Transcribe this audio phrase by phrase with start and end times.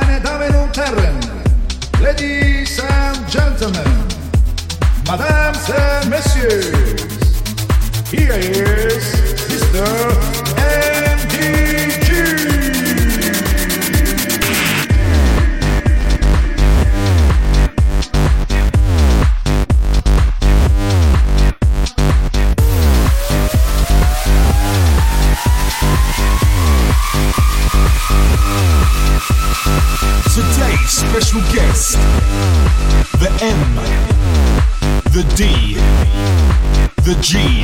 [0.00, 1.18] meine Damen und Herren,
[2.00, 3.92] Ladies and Gentlemen,
[5.06, 6.72] Madames and Messieurs,
[8.10, 9.04] here is
[9.48, 9.84] Mr.
[10.58, 10.93] A.
[37.16, 37.63] the G.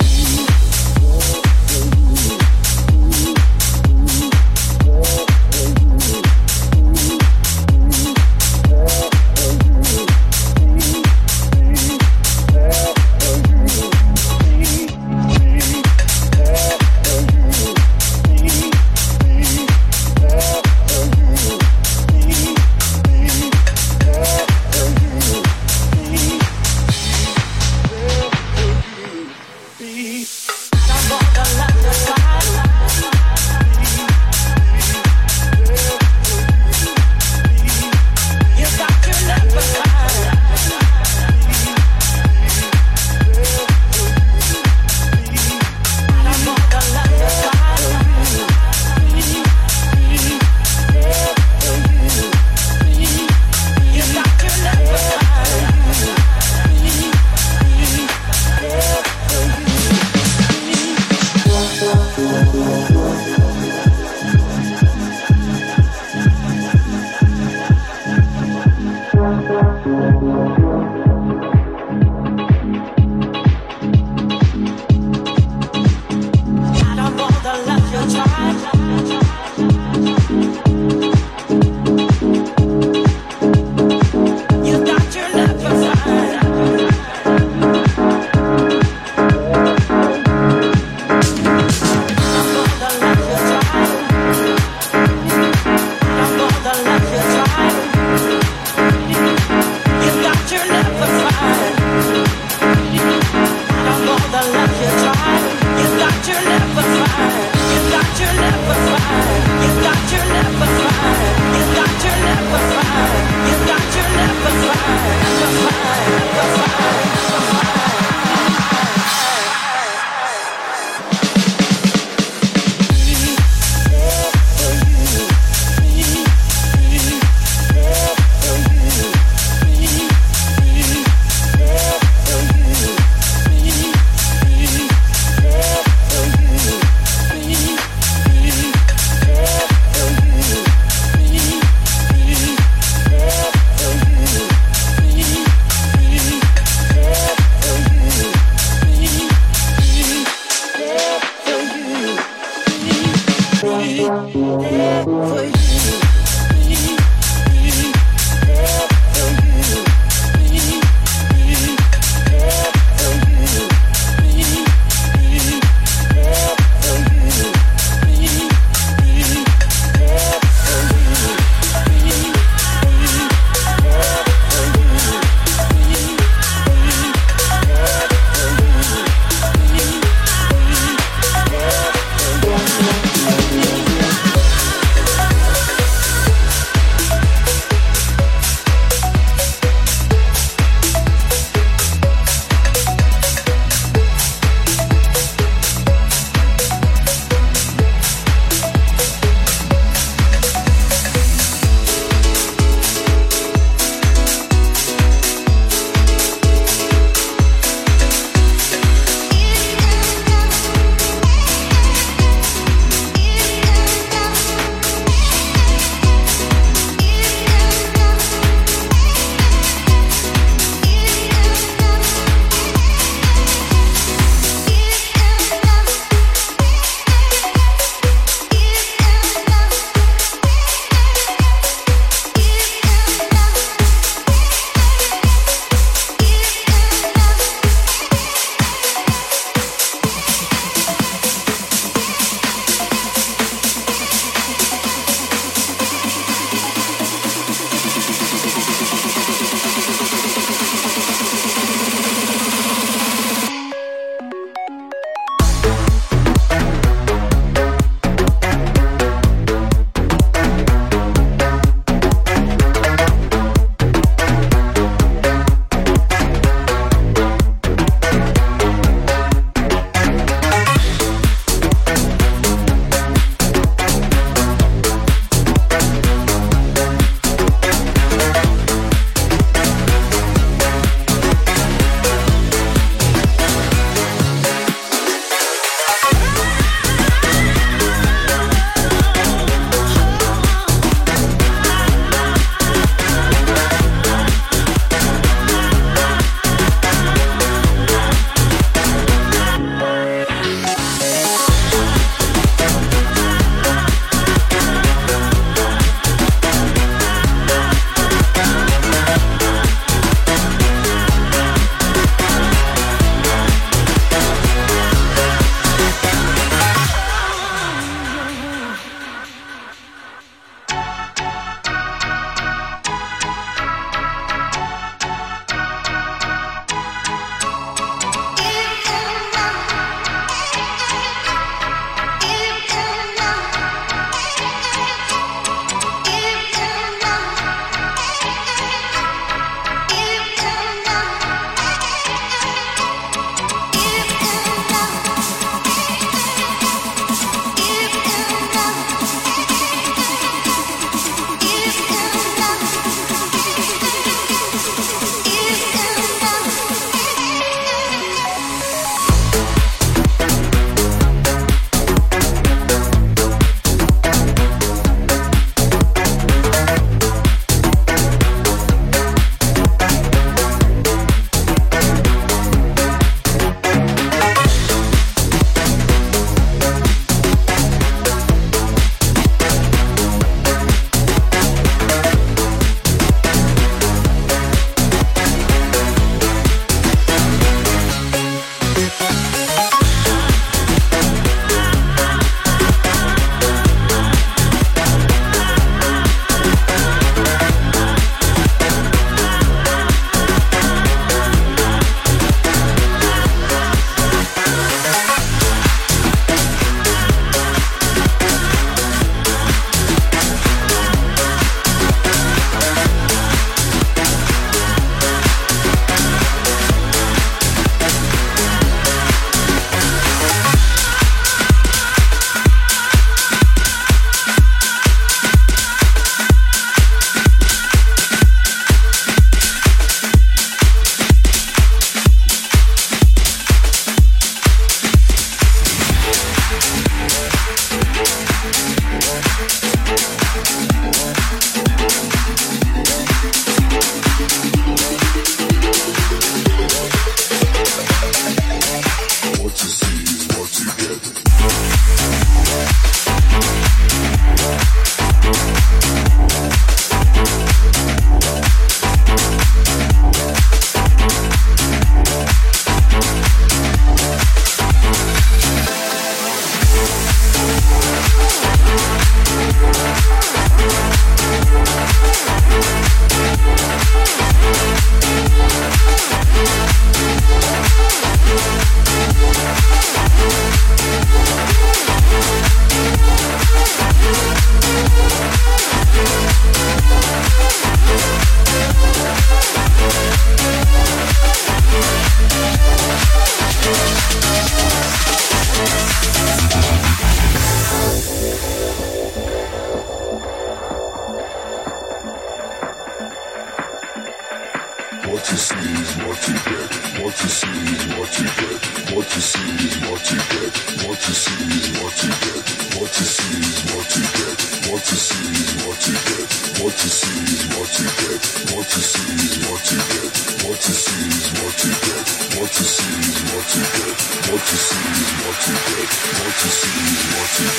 [515.81, 518.21] what you see is what you get,
[518.53, 520.13] what you see is what you get,
[520.45, 522.05] what you see is what you get,
[522.37, 523.97] what you see is what you get,
[524.29, 525.89] what you see is what you get,
[526.21, 527.49] what you see is what you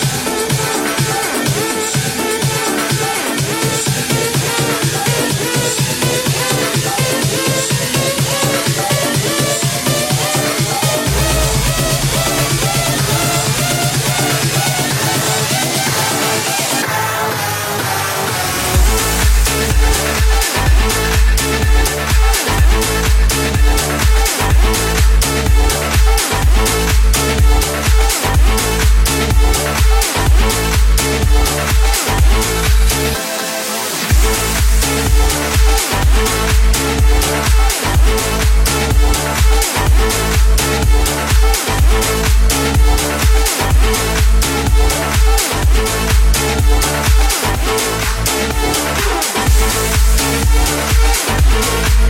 [0.00, 0.03] get.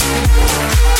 [0.04, 0.93] Música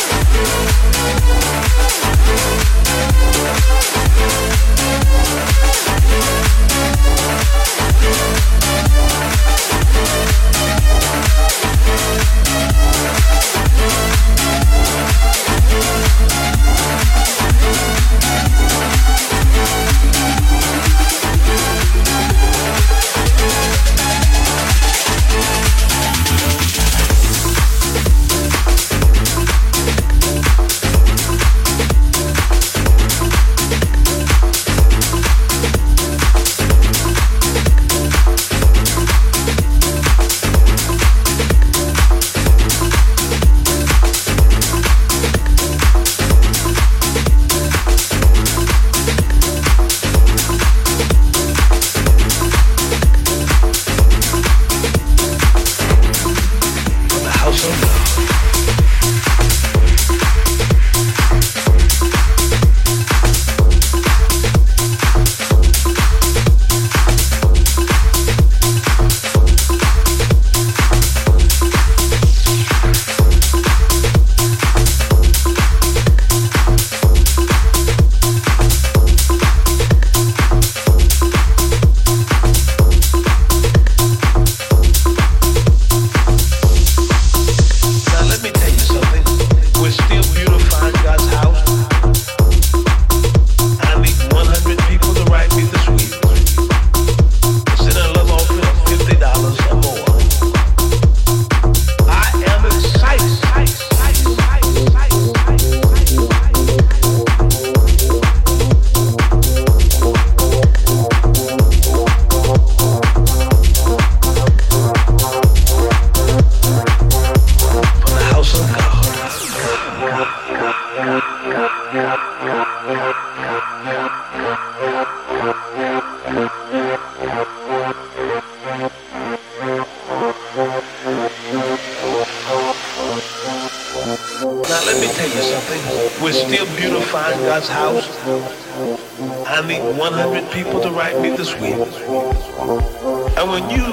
[143.37, 143.85] And when you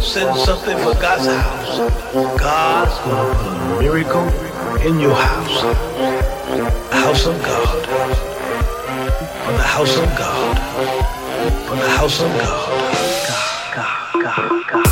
[0.00, 1.78] send something for God's house,
[2.38, 4.28] God's gonna put a miracle
[4.86, 5.62] in your house.
[6.90, 7.86] The house of God.
[9.44, 10.58] From the house of God.
[11.66, 12.68] From the house of God.
[13.28, 14.89] God, God, God, God.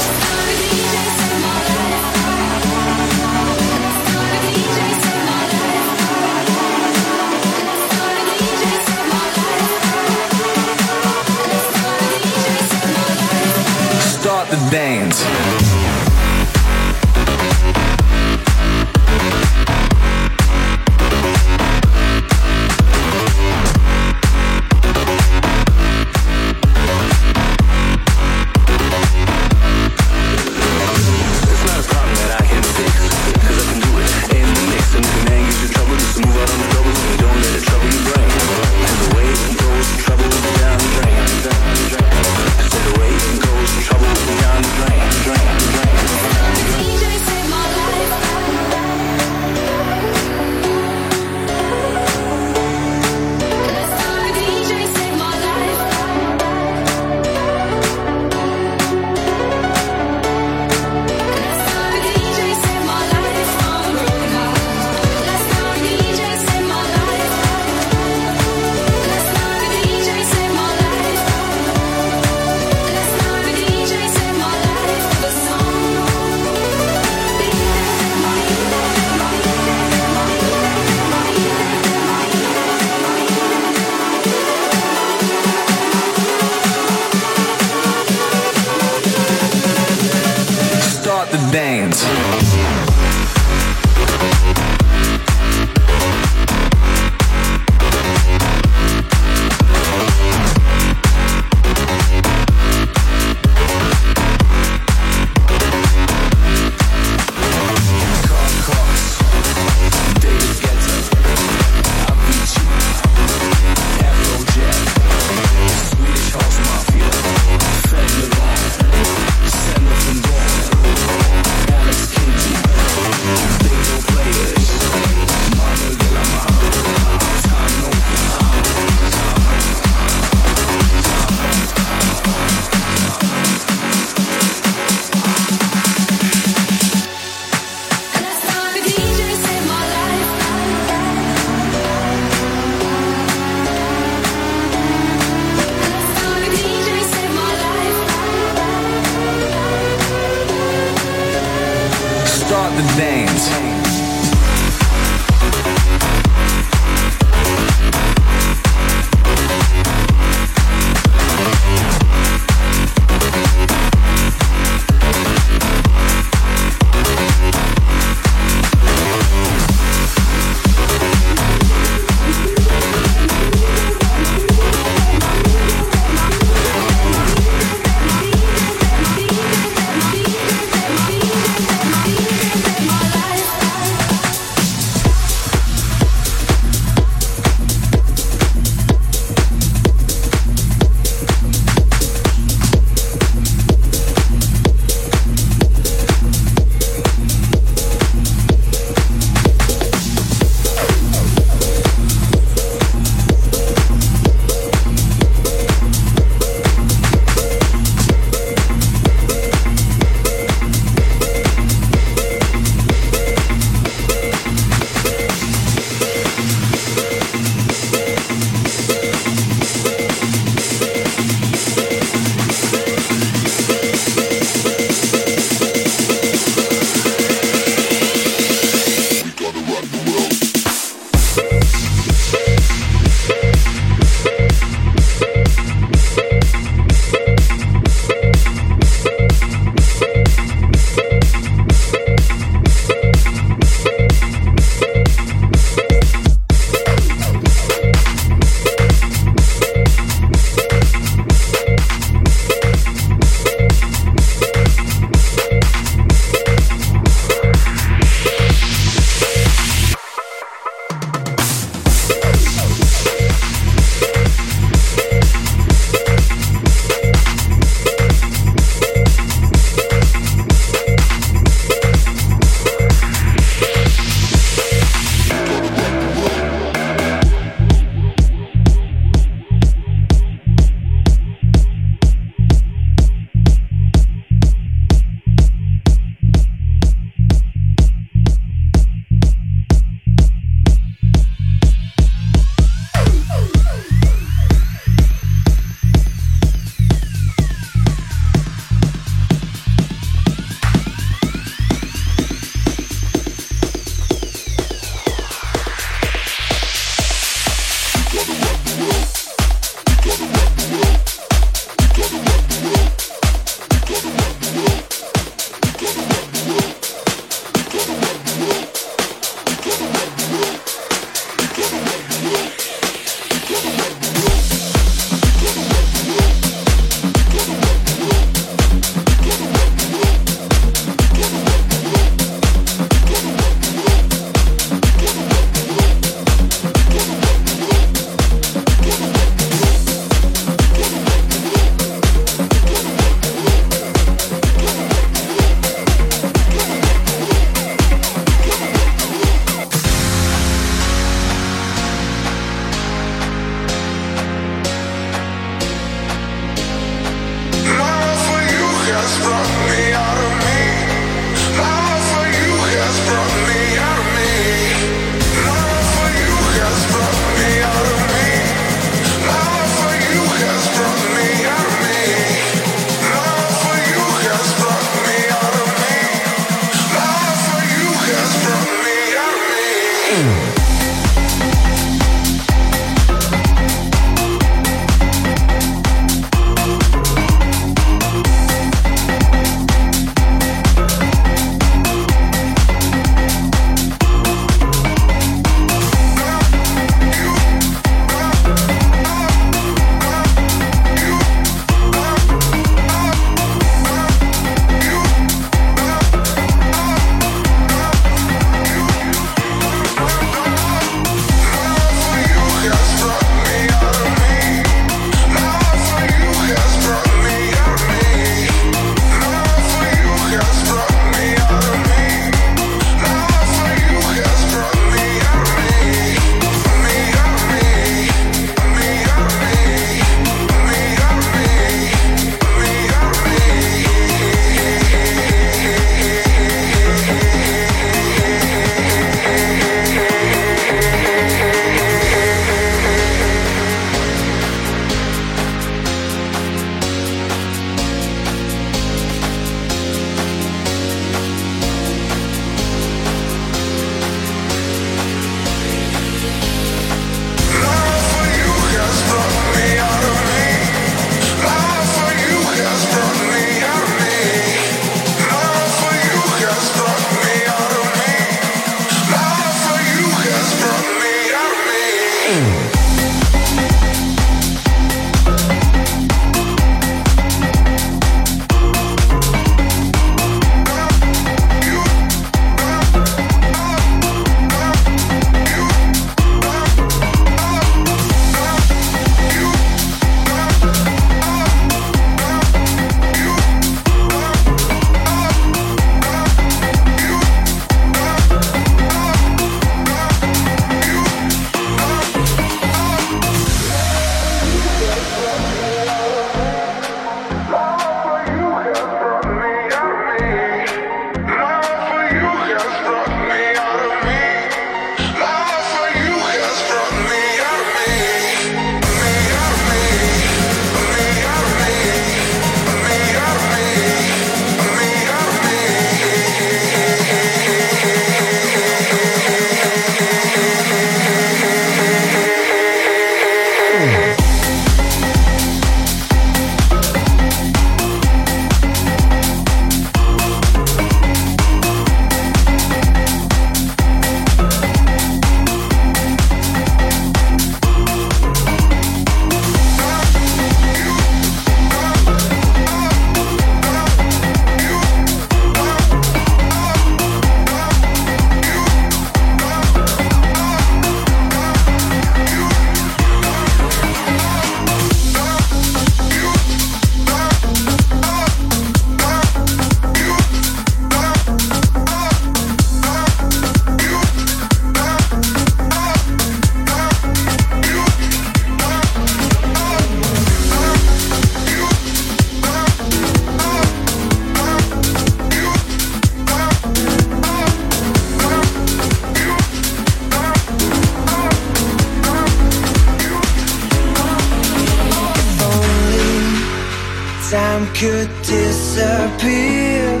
[597.78, 600.00] could disappear.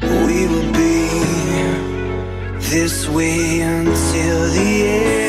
[0.00, 1.10] We will be
[2.70, 5.27] this way until the end.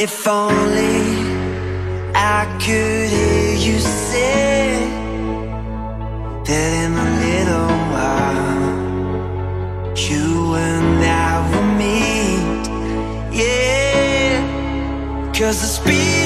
[0.00, 1.02] If only
[2.14, 4.78] I could hear you say
[6.46, 8.76] That in a little while
[9.96, 12.68] You and I will meet.
[13.42, 14.38] Yeah
[15.32, 16.17] Cause the speed